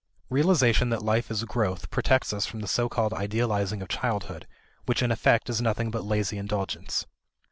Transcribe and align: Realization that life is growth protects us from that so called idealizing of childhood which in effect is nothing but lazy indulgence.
Realization 0.31 0.89
that 0.89 1.03
life 1.03 1.29
is 1.29 1.43
growth 1.43 1.91
protects 1.91 2.33
us 2.33 2.47
from 2.47 2.61
that 2.61 2.69
so 2.69 2.89
called 2.89 3.13
idealizing 3.13 3.83
of 3.83 3.87
childhood 3.87 4.47
which 4.87 5.03
in 5.03 5.11
effect 5.11 5.47
is 5.47 5.61
nothing 5.61 5.91
but 5.91 6.03
lazy 6.03 6.39
indulgence. 6.39 7.05